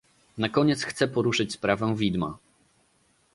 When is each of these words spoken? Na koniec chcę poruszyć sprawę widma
Na 0.37 0.49
koniec 0.49 0.83
chcę 0.83 1.07
poruszyć 1.07 1.53
sprawę 1.53 1.95
widma 1.95 2.37